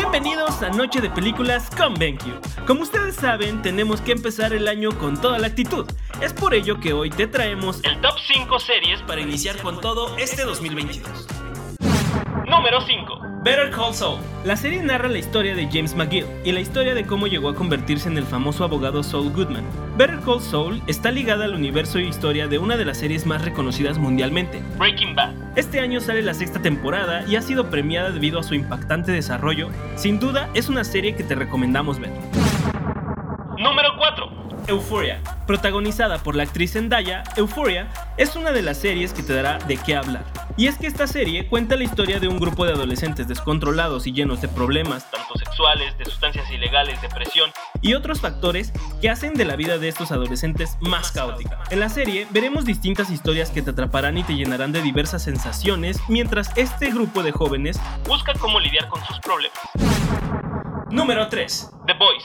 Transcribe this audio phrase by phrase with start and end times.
[0.00, 2.22] Bienvenidos a Noche de Películas con BenQ.
[2.68, 5.86] Como ustedes saben, tenemos que empezar el año con toda la actitud.
[6.20, 10.16] Es por ello que hoy te traemos el top 5 series para iniciar con todo
[10.16, 11.26] este 2022.
[12.46, 13.17] Número 5.
[13.48, 14.20] Better Call Saul.
[14.44, 17.54] La serie narra la historia de James McGill y la historia de cómo llegó a
[17.54, 19.64] convertirse en el famoso abogado Saul Goodman.
[19.96, 23.42] Better Call Saul está ligada al universo y historia de una de las series más
[23.42, 25.32] reconocidas mundialmente, Breaking Bad.
[25.56, 29.70] Este año sale la sexta temporada y ha sido premiada debido a su impactante desarrollo.
[29.96, 32.10] Sin duda, es una serie que te recomendamos ver.
[33.56, 34.30] Número 4.
[34.66, 35.22] Euphoria.
[35.46, 39.78] Protagonizada por la actriz Zendaya, Euphoria es una de las series que te dará de
[39.78, 40.24] qué hablar.
[40.58, 44.12] Y es que esta serie cuenta la historia de un grupo de adolescentes descontrolados y
[44.12, 49.44] llenos de problemas, tanto sexuales, de sustancias ilegales, depresión y otros factores que hacen de
[49.44, 51.62] la vida de estos adolescentes más caótica.
[51.70, 56.00] En la serie veremos distintas historias que te atraparán y te llenarán de diversas sensaciones
[56.08, 59.60] mientras este grupo de jóvenes busca cómo lidiar con sus problemas.
[60.90, 61.70] Número 3.
[61.86, 62.24] The Boys.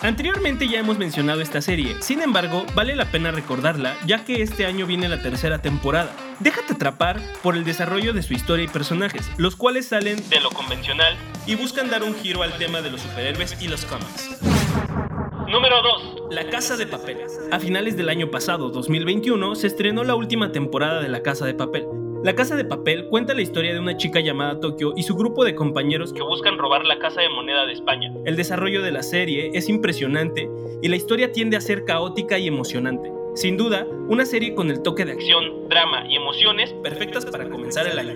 [0.00, 4.64] Anteriormente ya hemos mencionado esta serie, sin embargo, vale la pena recordarla ya que este
[4.64, 6.10] año viene la tercera temporada.
[6.40, 10.50] Déjate atrapar por el desarrollo de su historia y personajes, los cuales salen de lo
[10.50, 14.38] convencional y buscan dar un giro al tema de los superhéroes y los cómics.
[15.48, 16.32] Número 2.
[16.32, 17.18] La Casa de Papel.
[17.52, 21.54] A finales del año pasado, 2021, se estrenó la última temporada de La Casa de
[21.54, 21.86] Papel,
[22.24, 25.44] la Casa de Papel cuenta la historia de una chica llamada Tokio y su grupo
[25.44, 28.10] de compañeros que buscan robar la Casa de Moneda de España.
[28.24, 30.48] El desarrollo de la serie es impresionante
[30.80, 33.12] y la historia tiende a ser caótica y emocionante.
[33.34, 37.84] Sin duda, una serie con el toque de acción, drama y emociones perfectas para comenzar
[37.84, 38.14] el año.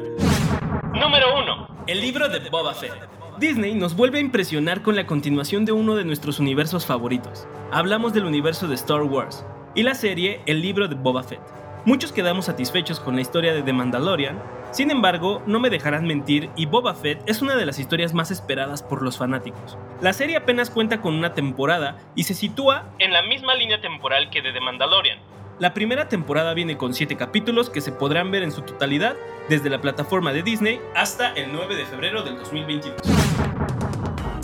[0.94, 1.84] Número 1.
[1.88, 2.92] El libro de Boba Fett.
[3.40, 7.48] Disney nos vuelve a impresionar con la continuación de uno de nuestros universos favoritos.
[7.72, 9.44] Hablamos del universo de Star Wars
[9.74, 11.40] y la serie El libro de Boba Fett.
[11.84, 16.50] Muchos quedamos satisfechos con la historia de The Mandalorian, sin embargo, no me dejarán mentir
[16.56, 19.78] y Boba Fett es una de las historias más esperadas por los fanáticos.
[20.00, 24.30] La serie apenas cuenta con una temporada y se sitúa en la misma línea temporal
[24.30, 25.18] que de The Mandalorian.
[25.58, 29.16] La primera temporada viene con 7 capítulos que se podrán ver en su totalidad
[29.48, 32.94] desde la plataforma de Disney hasta el 9 de febrero del 2022.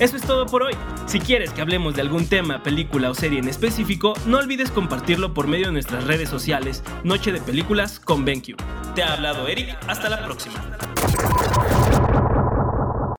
[0.01, 0.75] Eso es todo por hoy.
[1.07, 5.35] Si quieres que hablemos de algún tema, película o serie en específico, no olvides compartirlo
[5.35, 8.57] por medio de nuestras redes sociales Noche de Películas con BenQ.
[8.95, 10.55] Te ha hablado Eric, hasta la próxima.